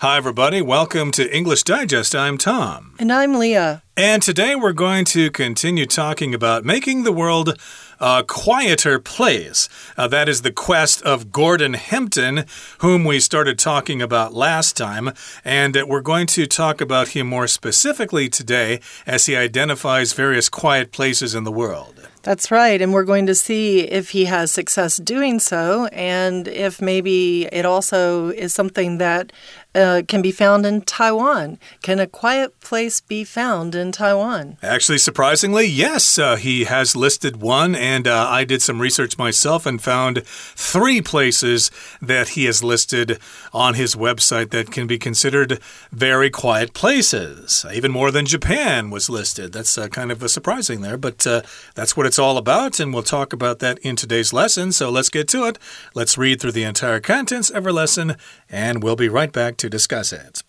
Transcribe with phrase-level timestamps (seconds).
[0.00, 0.62] Hi, everybody.
[0.62, 2.14] Welcome to English Digest.
[2.14, 2.94] I'm Tom.
[3.00, 3.82] And I'm Leah.
[3.96, 7.60] And today we're going to continue talking about making the world
[7.98, 9.68] a quieter place.
[9.96, 12.44] Uh, that is the quest of Gordon Hempton,
[12.78, 15.10] whom we started talking about last time.
[15.44, 20.48] And uh, we're going to talk about him more specifically today as he identifies various
[20.48, 22.08] quiet places in the world.
[22.22, 22.80] That's right.
[22.82, 27.64] And we're going to see if he has success doing so and if maybe it
[27.64, 29.32] also is something that
[29.78, 31.58] uh, can be found in Taiwan.
[31.82, 34.58] Can a quiet place be found in Taiwan?
[34.62, 36.18] Actually, surprisingly, yes.
[36.18, 41.00] Uh, he has listed one, and uh, I did some research myself and found three
[41.00, 41.70] places
[42.02, 43.18] that he has listed
[43.52, 45.60] on his website that can be considered
[45.92, 47.64] very quiet places.
[47.72, 49.52] Even more than Japan was listed.
[49.52, 51.42] That's uh, kind of a surprising there, but uh,
[51.74, 54.72] that's what it's all about, and we'll talk about that in today's lesson.
[54.72, 55.58] So let's get to it.
[55.94, 58.16] Let's read through the entire contents of our lesson,
[58.50, 60.42] and we'll be right back to discuss it.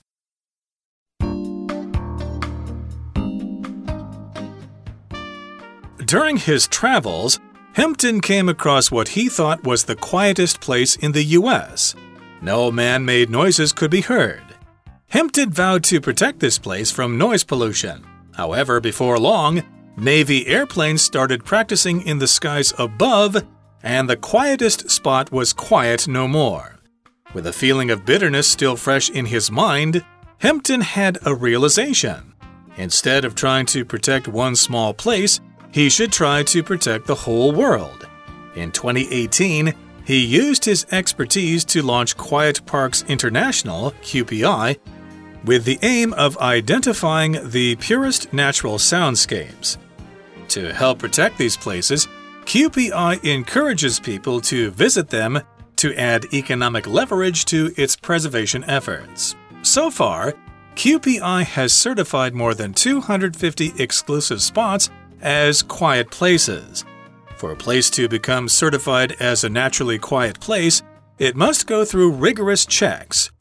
[6.05, 7.39] During his travels,
[7.73, 11.93] Hempton came across what he thought was the quietest place in the U.S.
[12.41, 14.41] No man made noises could be heard.
[15.09, 18.03] Hempton vowed to protect this place from noise pollution.
[18.33, 19.61] However, before long,
[19.97, 23.45] Navy airplanes started practicing in the skies above,
[23.83, 26.78] and the quietest spot was quiet no more.
[27.33, 30.03] With a feeling of bitterness still fresh in his mind,
[30.39, 32.33] Hempton had a realization.
[32.77, 35.39] Instead of trying to protect one small place,
[35.71, 38.07] he should try to protect the whole world.
[38.55, 39.73] In 2018,
[40.05, 44.79] he used his expertise to launch Quiet Parks International, QPI,
[45.45, 49.77] with the aim of identifying the purest natural soundscapes.
[50.49, 52.07] To help protect these places,
[52.45, 55.39] QPI encourages people to visit them
[55.79, 59.35] to add economic leverage to its preservation efforts.
[59.61, 60.33] So far,
[60.75, 64.89] QPI has certified more than 250 exclusive spots
[65.21, 66.85] as quiet places.
[67.35, 70.81] For a place to become certified as a naturally quiet place,
[71.17, 73.31] it must go through rigorous checks.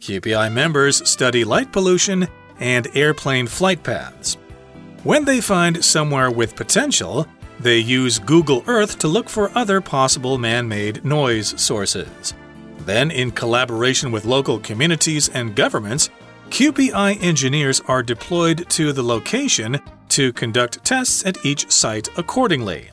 [0.00, 2.28] QPI members study light pollution
[2.60, 4.36] and airplane flight paths.
[5.04, 7.26] When they find somewhere with potential,
[7.60, 12.34] they use Google Earth to look for other possible man made noise sources.
[12.80, 16.10] Then, in collaboration with local communities and governments,
[16.50, 19.80] QPI engineers are deployed to the location
[20.10, 22.90] to conduct tests at each site accordingly.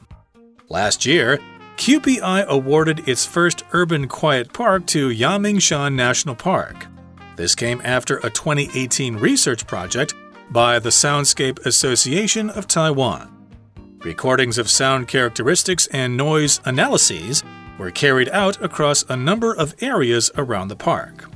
[0.67, 1.39] Last year,
[1.77, 6.87] QPI awarded its first urban quiet park to Yangmingshan National Park.
[7.35, 10.13] This came after a 2018 research project
[10.49, 13.34] by the Soundscape Association of Taiwan.
[14.05, 17.43] Recordings of sound characteristics and noise analyses
[17.79, 21.27] were carried out across a number of areas around the park.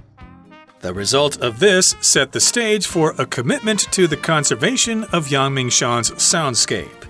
[0.82, 6.12] The result of this set the stage for a commitment to the conservation of Yangmingshan's
[6.12, 7.08] soundscape.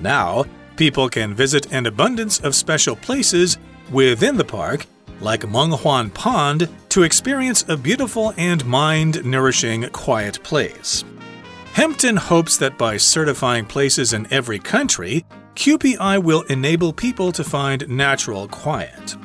[0.00, 0.46] Now,
[0.76, 3.58] people can visit an abundance of special places
[3.90, 4.86] within the park,
[5.20, 11.04] like Menghuan Pond, to experience a beautiful and mind nourishing quiet place.
[11.72, 15.24] Hempton hopes that by certifying places in every country,
[15.54, 19.16] QPI will enable people to find natural quiet.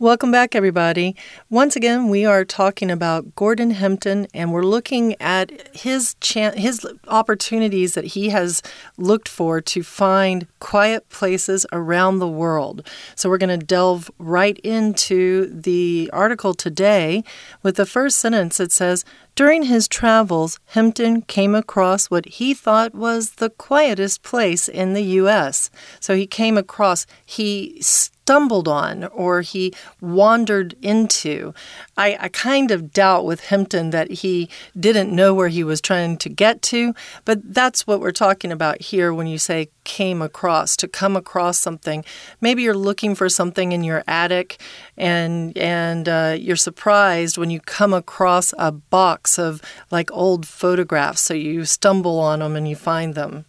[0.00, 1.14] Welcome back, everybody.
[1.50, 7.92] Once again, we are talking about Gordon Hempton, and we're looking at his his opportunities
[7.92, 8.62] that he has
[8.96, 12.88] looked for to find quiet places around the world.
[13.14, 17.22] So we're going to delve right into the article today
[17.62, 18.58] with the first sentence.
[18.58, 24.66] It says, during his travels, Hempton came across what he thought was the quietest place
[24.66, 25.70] in the U.S.
[26.00, 27.82] So he came across, he
[28.30, 31.52] stumbled on or he wandered into.
[31.96, 34.48] I, I kind of doubt with Hempton that he
[34.78, 38.80] didn't know where he was trying to get to, but that's what we're talking about
[38.80, 42.04] here when you say came across, to come across something.
[42.40, 44.60] Maybe you're looking for something in your attic
[44.96, 49.60] and and uh, you're surprised when you come across a box of
[49.90, 51.20] like old photographs.
[51.20, 53.44] So you stumble on them and you find them.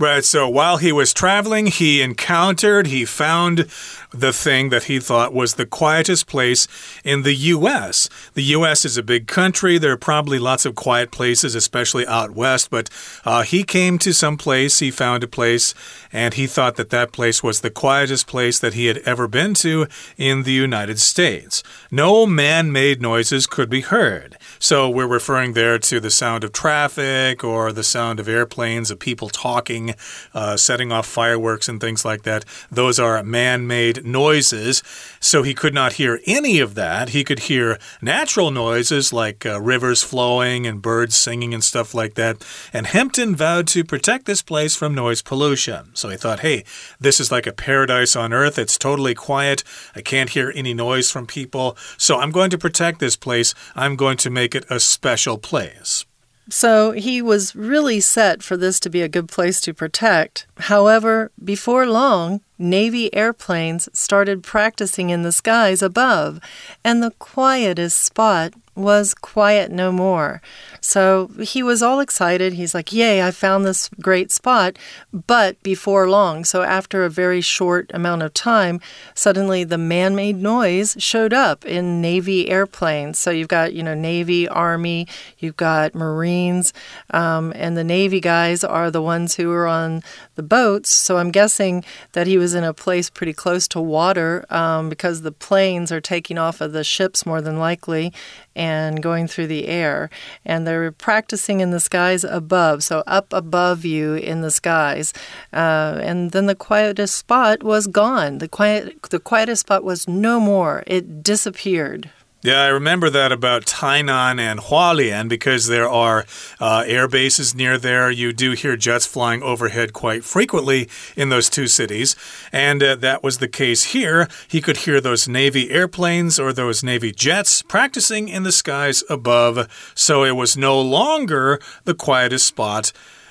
[0.00, 0.24] Right.
[0.24, 3.66] So while he was traveling, he encountered, he found
[4.12, 6.66] the thing that he thought was the quietest place
[7.04, 8.08] in the U.S.
[8.32, 8.86] The U.S.
[8.86, 9.76] is a big country.
[9.76, 12.70] There are probably lots of quiet places, especially out west.
[12.70, 12.88] But
[13.26, 15.74] uh, he came to some place, he found a place,
[16.10, 19.52] and he thought that that place was the quietest place that he had ever been
[19.56, 19.86] to
[20.16, 21.62] in the United States.
[21.90, 24.38] No man made noises could be heard.
[24.58, 28.98] So we're referring there to the sound of traffic or the sound of airplanes, of
[28.98, 29.89] people talking
[30.34, 32.44] uh, setting off fireworks and things like that.
[32.70, 34.82] Those are man made noises.
[35.20, 37.10] So he could not hear any of that.
[37.10, 42.14] He could hear natural noises like uh, rivers flowing and birds singing and stuff like
[42.14, 42.44] that.
[42.72, 45.94] And Hempton vowed to protect this place from noise pollution.
[45.94, 46.64] So he thought, hey,
[46.98, 48.58] this is like a paradise on earth.
[48.58, 49.62] It's totally quiet.
[49.94, 51.76] I can't hear any noise from people.
[51.96, 53.54] So I'm going to protect this place.
[53.74, 56.04] I'm going to make it a special place.
[56.48, 60.46] So he was really set for this to be a good place to protect.
[60.58, 66.40] However, before long, Navy airplanes started practicing in the skies above,
[66.84, 68.52] and the quietest spot
[68.82, 70.40] was quiet no more.
[70.80, 72.54] So he was all excited.
[72.54, 74.78] He's like, Yay, I found this great spot.
[75.12, 78.80] But before long, so after a very short amount of time,
[79.14, 83.18] suddenly the man made noise showed up in Navy airplanes.
[83.18, 85.06] So you've got, you know, Navy, Army,
[85.38, 86.72] you've got Marines,
[87.10, 90.02] um, and the Navy guys are the ones who are on
[90.34, 90.90] the boats.
[90.90, 95.22] So I'm guessing that he was in a place pretty close to water um, because
[95.22, 98.12] the planes are taking off of the ships more than likely
[98.56, 98.69] and
[99.02, 100.10] going through the air.
[100.44, 105.12] And they're practicing in the skies above, so up above you in the skies.
[105.52, 108.38] Uh, and then the quietest spot was gone.
[108.38, 110.84] The quiet, the quietest spot was no more.
[110.86, 112.10] It disappeared.
[112.42, 116.24] Yeah, I remember that about Tainan and Hualien because there are
[116.58, 118.10] uh, air bases near there.
[118.10, 122.16] You do hear jets flying overhead quite frequently in those two cities.
[122.50, 124.26] And uh, that was the case here.
[124.48, 129.92] He could hear those Navy airplanes or those Navy jets practicing in the skies above.
[129.94, 132.90] So it was no longer the quietest spot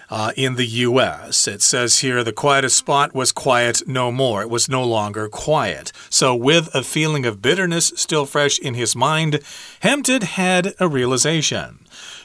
[0.09, 1.47] uh, in the U.S.
[1.47, 4.41] It says here the quietest spot was quiet no more.
[4.41, 5.91] It was no longer quiet.
[6.09, 9.41] So, with a feeling of bitterness still fresh in his mind,
[9.81, 11.79] Hempton had a realization.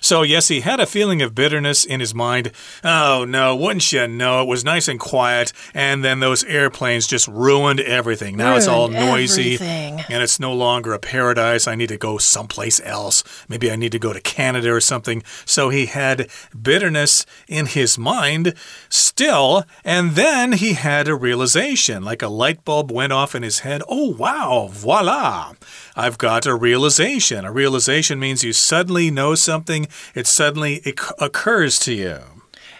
[0.05, 2.53] So, yes, he had a feeling of bitterness in his mind.
[2.85, 4.43] Oh, no, wouldn't you know?
[4.43, 8.37] It was nice and quiet, and then those airplanes just ruined everything.
[8.37, 10.01] Now ruined it's all noisy, everything.
[10.11, 11.67] and it's no longer a paradise.
[11.67, 13.25] I need to go someplace else.
[13.49, 15.23] Maybe I need to go to Canada or something.
[15.47, 16.29] So, he had
[16.61, 18.53] bitterness in his mind
[18.91, 23.61] still, and then he had a realization like a light bulb went off in his
[23.61, 23.83] head.
[23.89, 25.55] Oh, wow, voila.
[25.96, 27.44] I've got a realization.
[27.44, 30.82] A realization means you suddenly know something, it suddenly
[31.19, 32.20] occurs to you.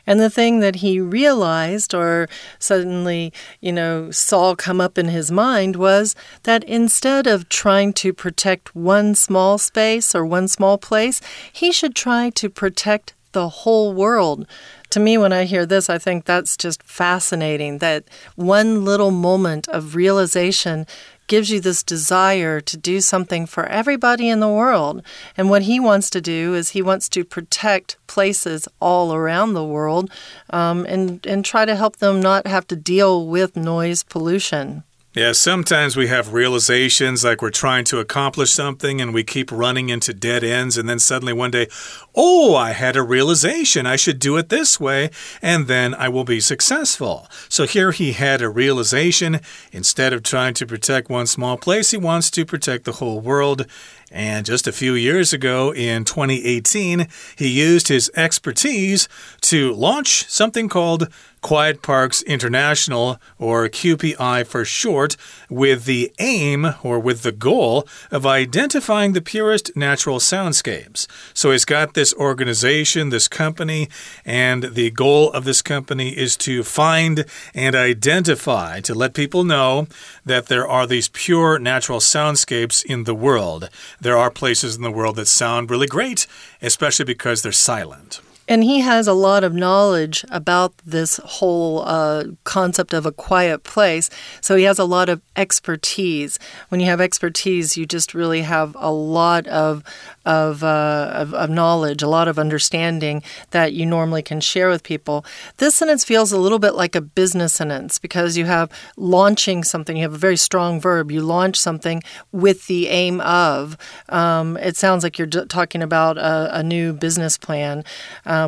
[0.07, 2.29] And the thing that he realized or
[2.59, 8.13] suddenly, you know, saw come up in his mind was that instead of trying to
[8.13, 11.21] protect one small space or one small place,
[11.53, 14.47] he should try to protect the whole world.
[14.91, 18.05] To me, when I hear this, I think that's just fascinating that
[18.37, 20.87] one little moment of realization
[21.27, 25.03] gives you this desire to do something for everybody in the world.
[25.37, 29.65] And what he wants to do is he wants to protect places all around the
[29.65, 30.11] world
[30.51, 34.85] um, and, and try to help them not have to deal with noise pollution.
[35.17, 39.89] Yeah, sometimes we have realizations like we're trying to accomplish something and we keep running
[39.89, 41.69] into dead ends, and then suddenly one day,
[42.17, 43.87] oh, I had a realization.
[43.87, 47.29] I should do it this way, and then I will be successful.
[47.49, 49.41] So here he had a realization.
[49.71, 53.67] Instead of trying to protect one small place, he wants to protect the whole world.
[54.11, 59.09] And just a few years ago, in 2018, he used his expertise
[59.43, 61.09] to launch something called
[61.45, 65.15] Quiet Parks International, or QPI for short,
[65.51, 71.07] with the aim or with the goal of identifying the purest natural soundscapes.
[71.35, 73.91] So he's got this organization, this company,
[74.25, 79.87] and the goal of this company is to find and identify, to let people know
[80.25, 83.69] that there are these pure natural soundscapes in the world.
[84.01, 86.27] There are places in the world that sound really great,
[86.61, 88.21] especially because they're silent.
[88.47, 93.65] And he has a lot of knowledge about this whole uh, concept of a quiet
[93.65, 94.11] place.
[94.41, 96.39] So he has a lot of expertise.
[96.69, 99.83] When you have expertise, you just really have a lot of
[100.25, 104.83] of, uh, of, of knowledge, a lot of understanding that you normally can share with
[104.83, 105.25] people.
[105.59, 109.97] This sentence feels a little bit like a business sentence because you have launching something.
[109.97, 111.11] You have a very strong verb.
[111.11, 113.77] You launch something with the aim of.
[114.09, 117.85] Um, it sounds like you're talking about a, a new business plan.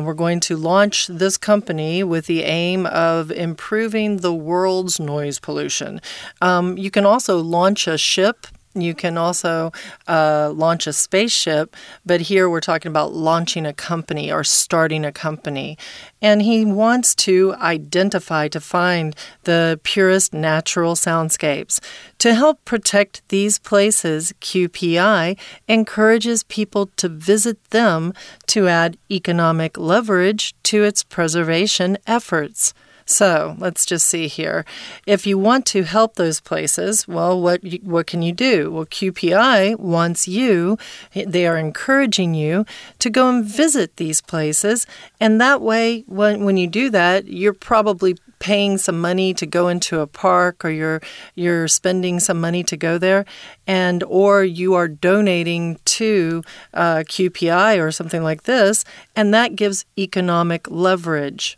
[0.03, 6.01] We're going to launch this company with the aim of improving the world's noise pollution.
[6.41, 8.47] Um, you can also launch a ship
[8.81, 9.71] you can also
[10.07, 15.11] uh, launch a spaceship, but here we're talking about launching a company or starting a
[15.11, 15.77] company.
[16.21, 21.79] And he wants to identify, to find the purest natural soundscapes.
[22.19, 28.13] To help protect these places, QPI encourages people to visit them
[28.47, 32.73] to add economic leverage to its preservation efforts.
[33.09, 34.65] So let's just see here.
[35.05, 38.69] If you want to help those places, well, what what can you do?
[38.69, 40.77] Well, QPI wants you.
[41.13, 42.65] They are encouraging you
[42.99, 44.85] to go and visit these places,
[45.21, 49.69] and that way, when when you do that, you're probably paying some money to go
[49.69, 51.01] into a park or you're
[51.33, 53.25] you're spending some money to go there
[53.65, 58.85] and or you are donating to uh, QPI or something like this
[59.15, 61.57] and that gives economic leverage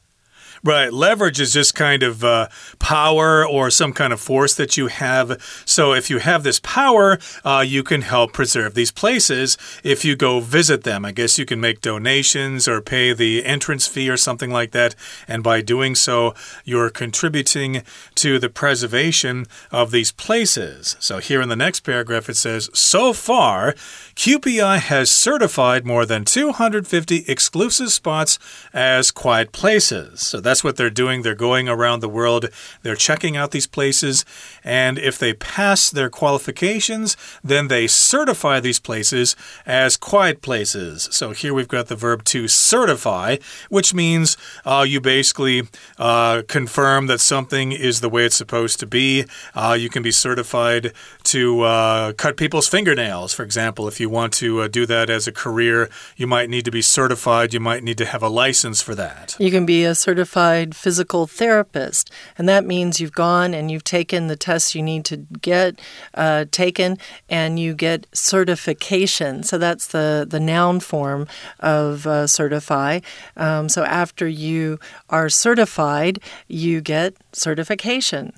[0.61, 0.91] Right.
[0.91, 2.49] Leverage is just kind of uh,
[2.79, 5.41] power or some kind of force that you have.
[5.65, 10.17] So if you have this power, uh, you can help preserve these places if you
[10.17, 11.05] go visit them.
[11.05, 14.95] I guess you can make donations or pay the entrance fee or something like that.
[15.29, 16.33] And by doing so,
[16.65, 17.83] you're contributing
[18.15, 20.97] to the preservation of these places.
[20.99, 23.73] So here in the next paragraph, it says, So far,
[24.15, 28.37] QPI has certified more than 250 exclusive spots
[28.73, 30.19] as quiet places.
[30.19, 31.21] So that's what they're doing.
[31.21, 32.47] They're going around the world,
[32.81, 34.25] they're checking out these places,
[34.63, 41.07] and if they pass their qualifications, then they certify these places as quiet places.
[41.11, 43.37] So here we've got the verb to certify,
[43.69, 45.63] which means uh, you basically
[45.97, 49.25] uh, confirm that something is the way it's supposed to be.
[49.55, 50.93] Uh, you can be certified
[51.29, 55.27] to uh, cut people's fingernails, for example, if you want to uh, do that as
[55.27, 57.53] a career, you might need to be certified.
[57.53, 59.35] You might need to have a license for that.
[59.39, 64.27] You can be a certified physical therapist, and that means you've gone and you've taken
[64.27, 65.79] the tests you need to get
[66.13, 66.97] uh, taken,
[67.29, 69.43] and you get certification.
[69.43, 71.27] So that's the the noun form
[71.59, 72.99] of uh, certify.
[73.37, 78.33] Um, so after you are certified, you get certification.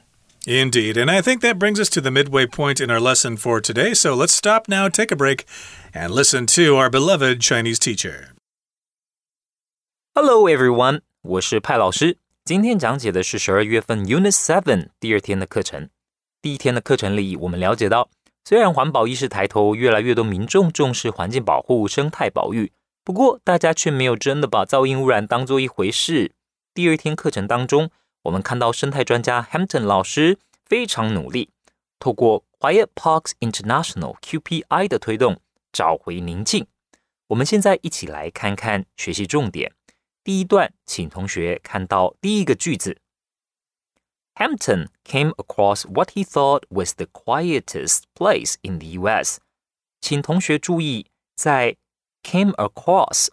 [0.48, 0.96] Indeed.
[0.96, 3.94] And I think that brings us to the midway point in our lesson for today.
[3.94, 5.44] So let's stop now, take a break,
[5.92, 8.28] and listen to our beloved Chinese teacher.
[10.14, 11.00] Hello, everyone.
[11.22, 12.18] 我是派老师。
[12.44, 15.90] 今天讲解的是十二月份 Unit Seven 第二天的课程。
[16.40, 18.08] 第一天的课程里，我们了解到，
[18.44, 22.70] 虽然环保意识抬头，越来越多民众重视环境保护、生态保育，
[23.02, 26.30] 不过大家却没有真的把噪音污染当做一回事。
[26.72, 27.90] 第二天课程当中。
[28.23, 31.49] 我们看到生态专家 Hampton 老师非常努力，
[31.97, 36.67] 透过 Quiet Parks International QPI 的推动，找回宁静。
[37.27, 39.73] 我们现在一起来看看学习重点。
[40.23, 42.99] 第一段，请同学看到第一个句子
[44.35, 49.39] ：Hampton came across what he thought was the quietest place in the U.S.
[49.99, 51.77] 请同学注意，在
[52.21, 53.29] came across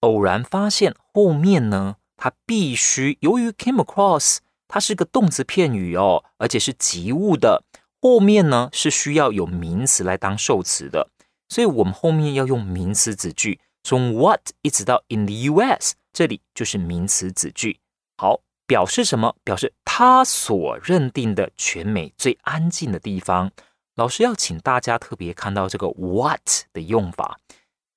[0.00, 1.96] 偶然发现后面呢？
[2.16, 7.64] 它必须由于 came across，它是个动词片语哦，而且是及物的，
[8.00, 11.10] 后面呢是需要有名词来当受词的，
[11.48, 15.94] 所以我们后面要用名词子句，从 what 一直到 in the U.S.
[16.12, 17.78] 这里就是名词子句。
[18.16, 19.36] 好，表示什么？
[19.44, 23.52] 表示他所认定的全美最安静的地方。
[23.94, 27.38] 老师要请大家特别看到这个 what 的用法，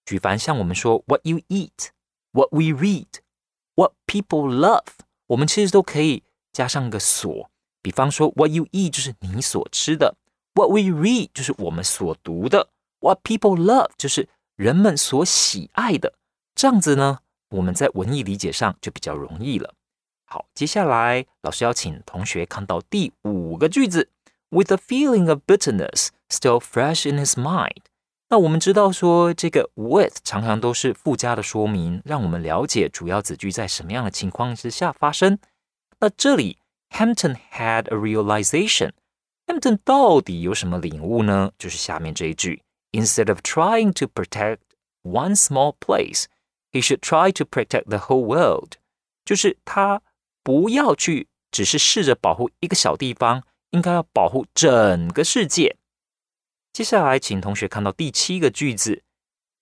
[0.05, 3.07] 举凡像我们说 what you eat，what we read。
[3.79, 4.83] What people love，
[5.27, 7.49] 我们其实都可以加上个所，
[7.81, 10.17] 比方说 What you eat 就是你所吃的
[10.53, 12.67] ，What we read 就是我们所读的
[12.99, 16.15] ，What people love 就是人们所喜爱的。
[16.55, 17.19] 这样子呢，
[17.51, 19.73] 我们在文艺理解上就比较容易了。
[20.25, 24.09] 好，接下来老师要请同学看到第五个句子
[24.49, 27.83] ，With a feeling of bitterness still fresh in his mind。
[28.31, 35.39] 那我们知道说，这个 with 常常都是附加的说明，让我们了解主要子句在什么样的情况之下发生。
[35.99, 36.59] 那这里
[36.91, 41.51] Hampton had a realization，Hampton 到底有什么领悟呢？
[41.57, 44.59] 就是下面这一句：Instead of trying to protect
[45.01, 48.73] one small place，he should try to protect the whole world。
[49.25, 50.03] 就是他
[50.43, 55.77] 不要去只是试着保护一个小地方，应该要保护整个世界。
[56.72, 59.02] 接下来，请同学看到第七个句子。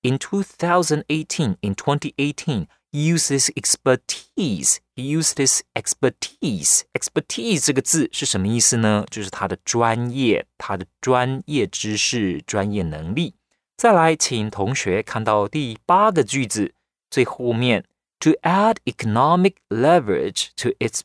[0.02, 4.78] In 2018, in 2018, he used his expertise.
[4.97, 6.83] He used his expertise.
[6.92, 9.04] Expertise 这个字是什么意思呢？
[9.11, 13.35] 就是他的专业、他的专业知识、专业能力。
[13.76, 16.75] 再来，请同学看到第八个句子
[17.11, 17.85] 最后面，
[18.19, 21.02] to add economic leverage to its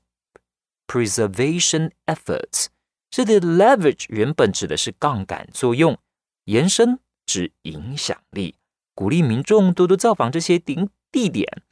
[0.87, 2.67] preservation efforts。
[3.11, 5.97] 这里的 leverage 原本指的是杠杆作用，
[6.45, 8.55] 延伸指影响力，
[8.93, 11.63] 鼓励民众多多造访这些顶地点，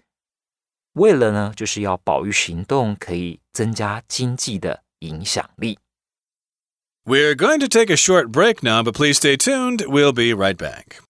[0.94, 5.78] 为了呢，就是要保育行动可以增加经济的影响力。
[7.04, 9.86] We're going to take a short break now, but please stay tuned.
[9.86, 11.02] We'll be right back.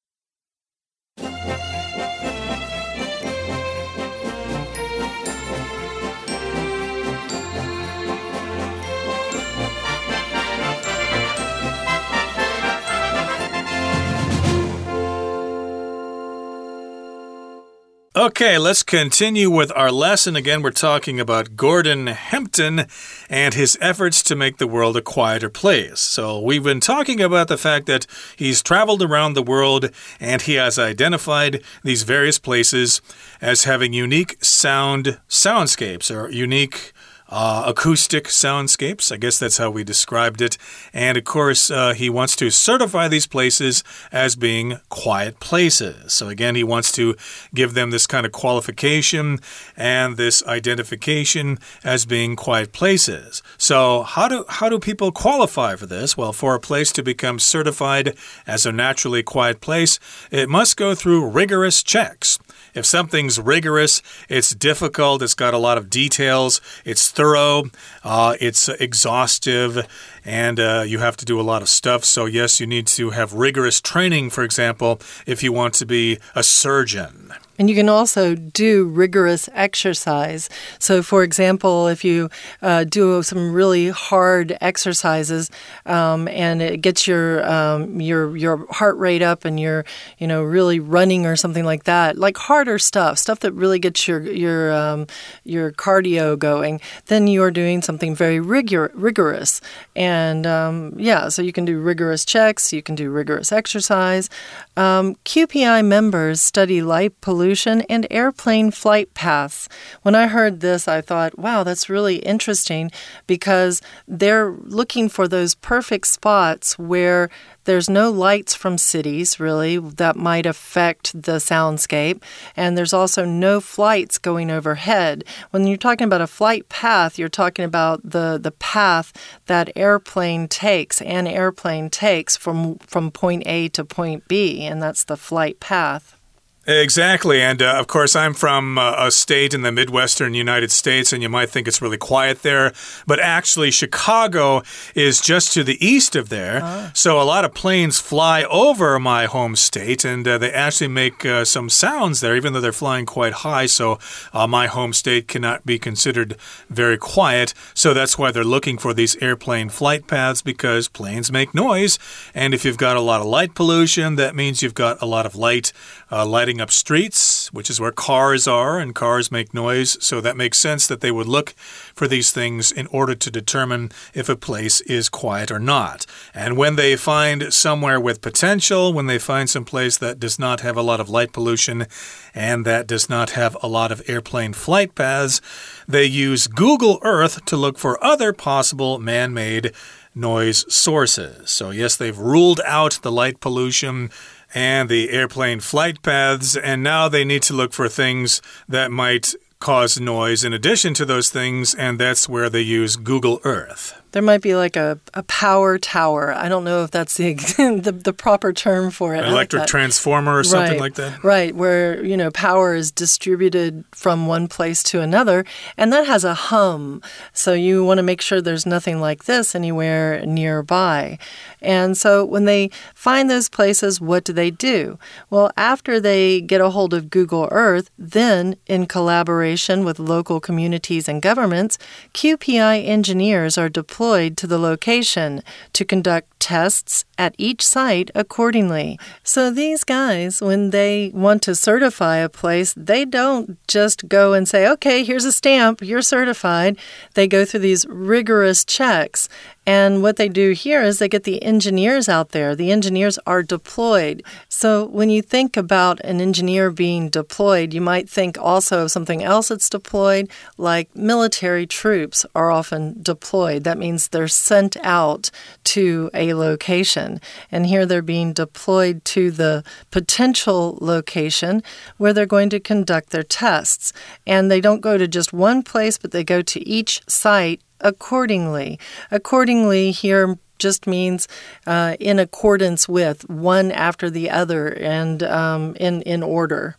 [18.21, 20.37] Okay, let's continue with our lesson.
[20.37, 22.85] Again, we're talking about Gordon Hempton
[23.31, 26.01] and his efforts to make the world a quieter place.
[26.01, 29.89] So, we've been talking about the fact that he's traveled around the world
[30.21, 33.01] and he has identified these various places
[33.41, 36.93] as having unique sound soundscapes or unique
[37.31, 39.13] uh, acoustic soundscapes.
[39.13, 40.59] I guess that's how we described it.
[40.93, 46.13] And of course, uh, he wants to certify these places as being quiet places.
[46.13, 47.17] So again, he wants to
[47.55, 49.39] give them this kind of qualification
[49.77, 53.43] and this identification as being quiet places.
[53.57, 56.17] So how do how do people qualify for this?
[56.17, 59.99] Well, for a place to become certified as a naturally quiet place,
[60.31, 62.39] it must go through rigorous checks.
[62.75, 67.65] If something's rigorous, it's difficult, it's got a lot of details, it's thorough,
[68.03, 69.87] uh, it's exhaustive,
[70.25, 72.03] and uh, you have to do a lot of stuff.
[72.03, 76.19] So, yes, you need to have rigorous training, for example, if you want to be
[76.35, 77.35] a surgeon.
[77.61, 80.49] And you can also do rigorous exercise.
[80.79, 82.31] So, for example, if you
[82.63, 85.51] uh, do some really hard exercises
[85.85, 89.85] um, and it gets your um, your your heart rate up and you're
[90.17, 94.09] you know really running or something like that, like harder stuff, stuff that really gets
[94.09, 95.07] your your um,
[95.45, 99.61] your cardio going, then you are doing something very rigor rigorous.
[99.95, 104.31] And um, yeah, so you can do rigorous checks, you can do rigorous exercise.
[104.79, 109.69] Um, QPI members study light pollution and airplane flight paths.
[110.03, 112.91] When I heard this, I thought, wow, that's really interesting
[113.27, 117.31] because they're looking for those perfect spots where
[117.65, 122.23] there's no lights from cities, really, that might affect the soundscape.
[122.57, 125.25] And there's also no flights going overhead.
[125.51, 129.13] When you're talking about a flight path, you're talking about the, the path
[129.47, 135.05] that airplane takes, an airplane takes from, from point A to point B, and that's
[135.05, 136.20] the flight path.
[136.67, 137.41] Exactly.
[137.41, 141.23] And uh, of course, I'm from uh, a state in the Midwestern United States, and
[141.23, 142.75] you might think it's really quiet there.
[143.07, 144.63] But actually, Chicago
[144.95, 146.61] is just to the east of there.
[146.63, 146.91] Ah.
[146.95, 151.25] So a lot of planes fly over my home state, and uh, they actually make
[151.25, 153.65] uh, some sounds there, even though they're flying quite high.
[153.65, 153.99] So
[154.35, 156.37] uh, my home state cannot be considered
[156.69, 157.55] very quiet.
[157.73, 161.99] So that's why they're looking for these airplane flight paths because planes make noise.
[162.35, 165.25] And if you've got a lot of light pollution, that means you've got a lot
[165.25, 165.73] of light
[166.13, 169.97] uh, lighting up streets, which is where cars are, and cars make noise.
[170.05, 171.51] So that makes sense that they would look
[171.95, 176.07] for these things in order to determine if a place is quiet or not.
[176.35, 180.63] And when they find somewhere with potential, when they find some place that does not
[180.63, 181.87] have a lot of light pollution
[182.35, 185.41] and that does not have a lot of airplane flight paths,
[185.87, 189.73] they use Google Earth to look for other possible man made
[190.17, 191.51] noise sources.
[191.51, 194.11] So, yes, they've ruled out the light pollution
[194.55, 199.35] and the airplane flight paths, and now they need to look for things that might
[199.61, 204.01] cause noise in addition to those things, and that's where they use Google Earth.
[204.13, 206.33] There might be like a, a power tower.
[206.33, 207.35] I don't know if that's the,
[207.85, 209.21] the, the proper term for it.
[209.21, 211.23] An electric like transformer or something right, like that.
[211.23, 215.45] Right, where you know power is distributed from one place to another,
[215.77, 217.03] and that has a hum.
[217.33, 221.19] So you want to make sure there's nothing like this anywhere nearby.
[221.63, 224.99] And so when they find those places, what do they do?
[225.29, 231.07] Well, after they get a hold of Google Earth, then in collaboration with local communities
[231.07, 231.77] and governments,
[232.15, 235.43] QPI engineers are deployed deployed to the location
[235.75, 238.99] to conduct tests at each site accordingly.
[239.23, 244.49] So these guys, when they want to certify a place, they don't just go and
[244.49, 246.79] say, okay, here's a stamp, you're certified.
[247.13, 249.29] They go through these rigorous checks.
[249.71, 252.57] And what they do here is they get the engineers out there.
[252.57, 254.25] The engineers are deployed.
[254.49, 259.23] So when you think about an engineer being deployed, you might think also of something
[259.23, 260.29] else that's deployed,
[260.59, 263.63] like military troops are often deployed.
[263.63, 265.31] That means they're sent out
[265.67, 267.21] to a location.
[267.53, 271.63] And here they're being deployed to the potential location
[271.97, 273.93] where they're going to conduct their tests.
[274.27, 278.79] And they don't go to just one place, but they go to each site accordingly.
[279.11, 281.27] Accordingly, here just means
[281.67, 286.77] uh, in accordance with, one after the other, and um, in, in order.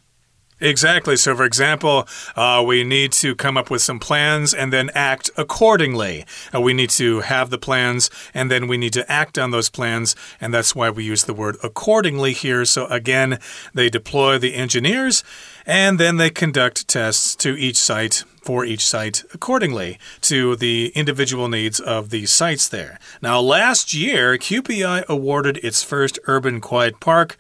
[0.62, 1.18] Exactly.
[1.18, 5.32] So, for example, uh, we need to come up with some plans and then act
[5.36, 6.24] accordingly.
[6.54, 9.70] Uh, we need to have the plans and then we need to act on those
[9.70, 10.16] plans.
[10.40, 12.64] And that's why we use the word accordingly here.
[12.66, 13.40] So, again,
[13.74, 15.24] they deploy the engineers
[15.66, 21.48] and then they conduct tests to each site for each site accordingly to the individual
[21.48, 23.00] needs of the sites there.
[23.22, 27.38] Now, last year, QPI awarded its first urban quiet park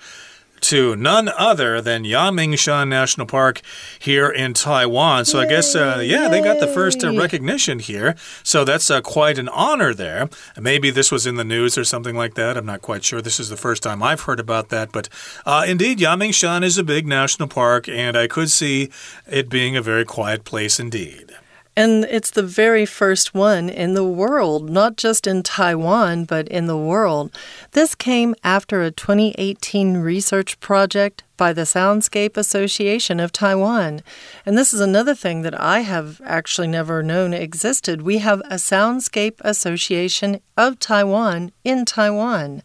[0.61, 3.61] to none other than Yangmingshan National Park
[3.99, 5.25] here in Taiwan.
[5.25, 8.15] So I guess, uh, yeah, they got the first uh, recognition here.
[8.43, 10.29] So that's uh, quite an honor there.
[10.59, 12.57] Maybe this was in the news or something like that.
[12.57, 13.21] I'm not quite sure.
[13.21, 14.91] This is the first time I've heard about that.
[14.91, 15.09] But
[15.45, 18.89] uh, indeed, Yangmingshan is a big national park, and I could see
[19.27, 21.33] it being a very quiet place indeed.
[21.75, 26.67] And it's the very first one in the world, not just in Taiwan, but in
[26.67, 27.31] the world.
[27.71, 34.03] This came after a 2018 research project by the Soundscape Association of Taiwan.
[34.45, 38.03] And this is another thing that I have actually never known existed.
[38.03, 42.61] We have a Soundscape Association of Taiwan in Taiwan.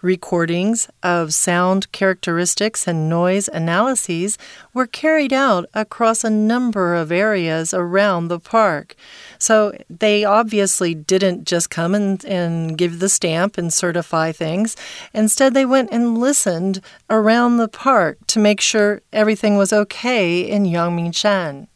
[0.00, 4.38] Recordings of sound characteristics and noise analyses
[4.72, 8.94] were carried out across a number of areas around the park.
[9.40, 14.76] So they obviously didn't just come and, and give the stamp and certify things.
[15.14, 20.64] Instead, they went and listened around the park to make sure everything was okay in
[20.64, 21.68] Yangmingshan.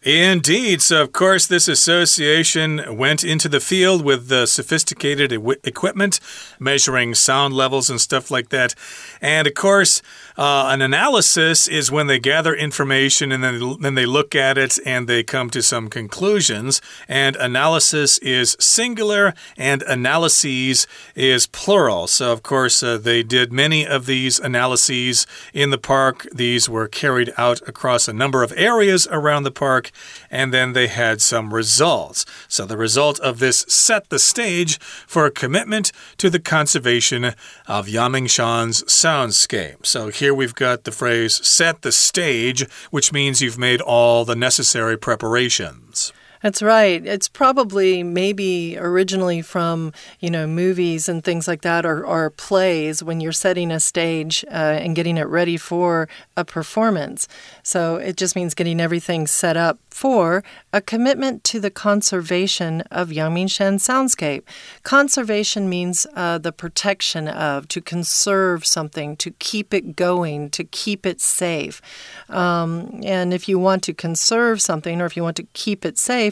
[0.00, 0.80] Indeed.
[0.80, 5.32] So, of course, this association went into the field with the sophisticated
[5.64, 6.20] equipment,
[6.60, 8.76] measuring sound levels and stuff like that.
[9.20, 10.00] And, of course,
[10.36, 14.78] uh, an analysis is when they gather information and then, then they look at it
[14.86, 16.80] and they come to some conclusions.
[17.08, 22.06] And analysis is singular and analyses is plural.
[22.06, 26.28] So, of course, uh, they did many of these analyses in the park.
[26.32, 29.87] These were carried out across a number of areas around the park
[30.30, 32.24] and then they had some results.
[32.48, 37.34] So the result of this set the stage for a commitment to the conservation
[37.66, 39.86] of Yangmingshan's soundscape.
[39.86, 44.36] So here we've got the phrase set the stage, which means you've made all the
[44.36, 46.12] necessary preparations.
[46.42, 47.04] That's right.
[47.04, 53.02] It's probably maybe originally from, you know, movies and things like that or, or plays
[53.02, 57.26] when you're setting a stage uh, and getting it ready for a performance.
[57.62, 63.08] So it just means getting everything set up for a commitment to the conservation of
[63.08, 64.44] Yangmingshan soundscape.
[64.84, 71.04] Conservation means uh, the protection of, to conserve something, to keep it going, to keep
[71.04, 71.82] it safe.
[72.28, 75.98] Um, and if you want to conserve something or if you want to keep it
[75.98, 76.27] safe,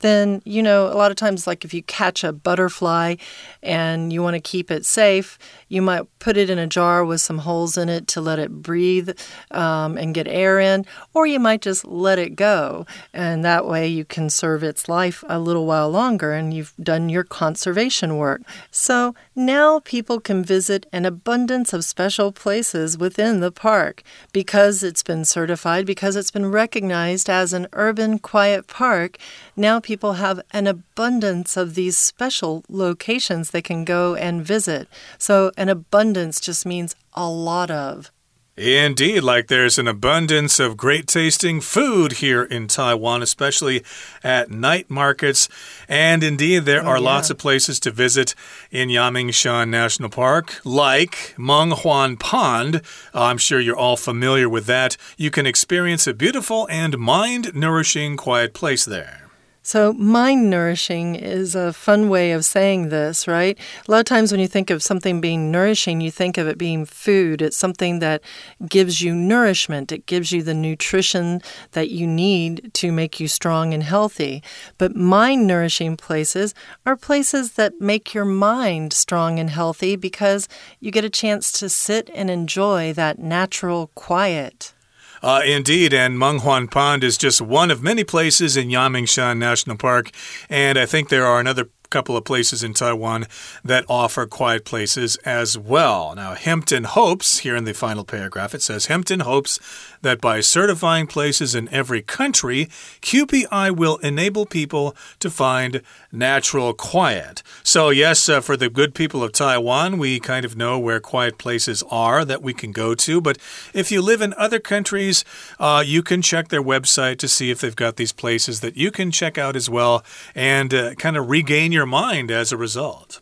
[0.00, 3.16] then, you know, a lot of times, like if you catch a butterfly
[3.62, 7.20] and you want to keep it safe, you might put it in a jar with
[7.20, 9.10] some holes in it to let it breathe
[9.50, 12.86] um, and get air in, or you might just let it go.
[13.12, 17.24] And that way you conserve its life a little while longer and you've done your
[17.24, 18.42] conservation work.
[18.70, 25.02] So now people can visit an abundance of special places within the park because it's
[25.02, 29.18] been certified, because it's been recognized as an urban quiet park.
[29.56, 34.88] Now people have an abundance of these special locations they can go and visit.
[35.18, 38.10] So an abundance just means a lot of.
[38.58, 43.84] Indeed, like there's an abundance of great tasting food here in Taiwan, especially
[44.24, 45.48] at night markets.
[45.88, 47.04] And indeed, there oh, are yeah.
[47.04, 48.34] lots of places to visit
[48.72, 52.82] in Yangmingshan National Park, like Menghuan Pond.
[53.14, 54.96] I'm sure you're all familiar with that.
[55.16, 59.27] You can experience a beautiful and mind nourishing quiet place there.
[59.62, 63.58] So, mind nourishing is a fun way of saying this, right?
[63.86, 66.56] A lot of times when you think of something being nourishing, you think of it
[66.56, 67.42] being food.
[67.42, 68.22] It's something that
[68.66, 71.42] gives you nourishment, it gives you the nutrition
[71.72, 74.42] that you need to make you strong and healthy.
[74.78, 76.54] But mind nourishing places
[76.86, 80.48] are places that make your mind strong and healthy because
[80.80, 84.72] you get a chance to sit and enjoy that natural quiet.
[85.22, 90.10] Uh, indeed, and Menghuan Pond is just one of many places in Yangmingshan National Park,
[90.48, 93.26] and I think there are another couple of places in Taiwan
[93.64, 96.14] that offer quiet places as well.
[96.14, 99.58] Now, Hempton hopes, here in the final paragraph, it says Hempton hopes
[100.02, 102.66] that by certifying places in every country,
[103.02, 105.82] QPI will enable people to find
[106.12, 107.42] natural quiet.
[107.62, 111.38] So, yes, uh, for the good people of Taiwan, we kind of know where quiet
[111.38, 113.20] places are that we can go to.
[113.20, 113.38] But
[113.74, 115.24] if you live in other countries,
[115.58, 118.90] uh, you can check their website to see if they've got these places that you
[118.90, 123.20] can check out as well and uh, kind of regain your mind as a result.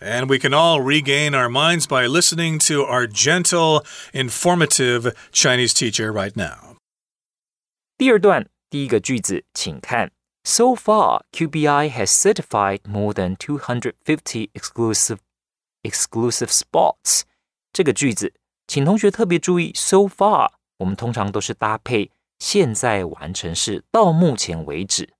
[0.00, 3.84] And we can all regain our minds by listening to our gentle,
[4.14, 6.76] informative Chinese teacher right now.
[7.98, 10.10] 第二段第一个句子，请看。
[10.42, 15.18] So far, QPI has certified more than 250 exclusive
[15.82, 17.24] exclusive spots.
[17.70, 18.32] 这个句子，
[18.66, 25.12] 请同学特别注意，so far，我们通常都是搭配现在完成式，到目前为止。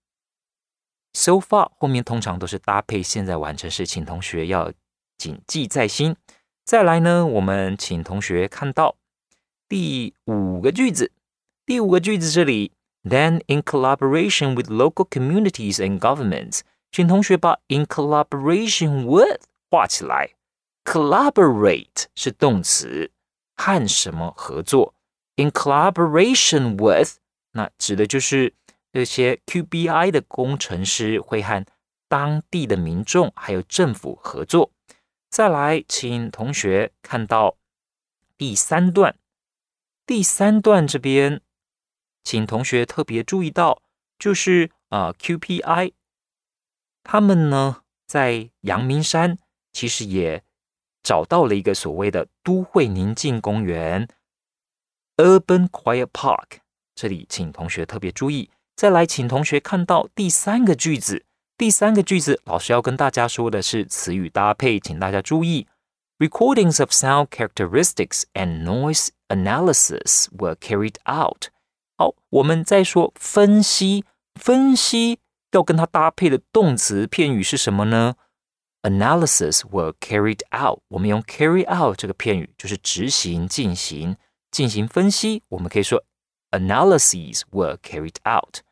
[1.13, 4.73] So far 后面通常都是搭配现在完成式，请同学要
[5.19, 6.17] 谨记在心。
[6.65, 8.97] 再来呢，我们请同学看到
[9.69, 11.13] 第五个句子，
[11.67, 16.61] 第五个句子这里，then in collaboration with local communities and governments，
[16.93, 20.31] 请同学把 in collaboration with 画起来。
[20.85, 23.11] collaborate 是动词，
[23.57, 24.95] 和什么合作
[25.37, 27.17] ？in collaboration with，
[27.53, 28.55] 那指的就是
[28.93, 31.65] 这些 QBI 的工程师会和
[32.09, 34.73] 当地的民众还有政府合作。
[35.29, 37.57] 再来，请同学看到
[38.37, 39.17] 第三段。
[40.05, 41.41] 第三段这边，
[42.25, 43.81] 请同学特别注意到，
[44.19, 45.93] 就是啊，QPI
[47.05, 49.39] 他们呢在阳明山
[49.73, 50.43] 其实也
[51.05, 54.09] 找到了一个所谓的都会宁静公园
[55.17, 56.59] （Urban Quiet Park）。
[56.97, 58.51] 这里请同学特别注意。
[58.81, 61.27] 再来，请同学看到第三个句子。
[61.59, 65.67] 第三个句子，老师要跟大家说的是词语搭配，请大家注意。
[66.19, 71.49] Recordings of sound characteristics and noise analysis were carried out。
[71.99, 74.07] 好，我们再说分析，
[74.41, 75.19] 分析
[75.51, 78.15] 要跟它搭配的动词片语是什么呢
[78.81, 80.81] ？Analysis were carried out。
[80.89, 84.17] 我们用 carry out 这个片语，就是执行、进行、
[84.51, 85.43] 进行分析。
[85.49, 86.03] 我们可以说
[86.53, 88.63] analyses were carried out。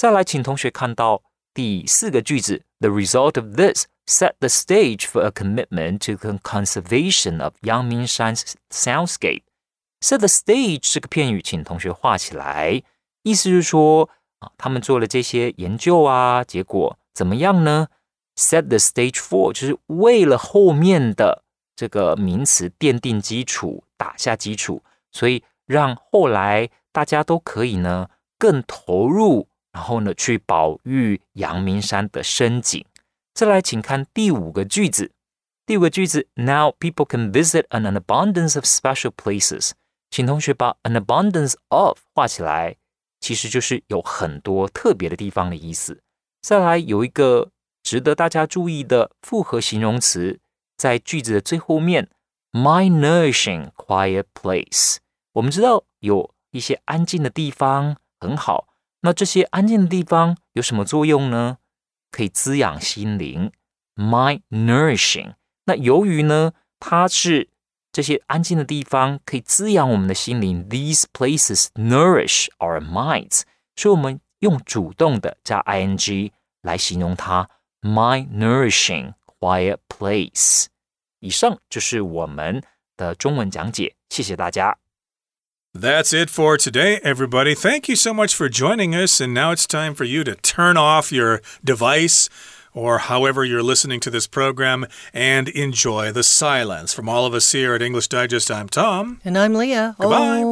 [0.00, 1.22] 再来，请同学看到
[1.54, 10.18] 第四个句子，The result of this set the stage for a commitment to the conservation of Yangmingshan's soundscape。set
[10.18, 12.82] the stage 这个片语，请同学画起来，
[13.22, 17.88] 意思是说啊，他们做了这些研究啊，结果怎么样呢？
[18.38, 21.42] set the stage for 就是为了后面的
[21.74, 32.85] 这个名词奠定基础，打下基础，所以让后来大家都可以呢更投入， 然后呢去保育阳明山的深景。
[33.33, 35.11] 再来，请看第五个句子。
[35.65, 39.71] 第五个句子，Now people can visit an abundance of special places。
[40.09, 42.75] 请同学把 an abundance of 画起来，
[43.21, 46.01] 其实就是有很多特别的地方的意思。
[46.41, 47.51] 再来有一个
[47.83, 50.39] 值得大家注意的复合形容词，
[50.75, 52.09] 在句子的最后面
[52.51, 54.97] ，my nourishing quiet place。
[55.33, 58.70] 我们知道有一些安静的地方很好，
[59.01, 61.57] 那这些安静的地方有什么作用呢？
[62.11, 63.51] 可以滋养心灵
[63.95, 65.33] ，my nourishing。
[65.65, 67.49] 那由于呢，它是
[67.91, 73.43] 这些安静的地方可以滋养我们的心灵，these places nourish our minds。
[73.75, 77.49] 所以我们用主动的加 ing 来形容它
[77.81, 80.65] ，my nourishing quiet place。
[81.19, 82.61] 以上就是我们
[82.97, 84.80] 的中文讲解，谢谢大家。
[85.73, 87.55] That's it for today, everybody.
[87.55, 89.21] Thank you so much for joining us.
[89.21, 92.27] And now it's time for you to turn off your device
[92.73, 96.93] or however you're listening to this program and enjoy the silence.
[96.93, 99.21] From all of us here at English Digest, I'm Tom.
[99.23, 99.95] And I'm Leah.
[99.97, 100.43] Goodbye.